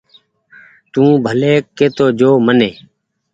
[0.91, 2.71] تو ڀلي ڪي تو جو مني